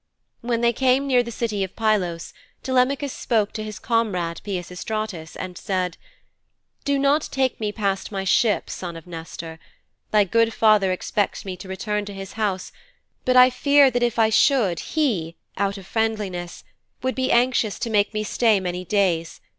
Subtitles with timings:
[0.41, 5.55] When they came near the city of Pylos, Telemachus spoke to his comrade, Peisistratus, and
[5.59, 5.95] said:
[6.85, 9.59] 'Do not take me past my ship, son of Nestor.
[10.09, 12.71] Thy good father expects me to return to his house,
[13.25, 16.63] but I fear that if I should, he, out of friendliness,
[17.03, 19.39] would be anxious to make me stay many days.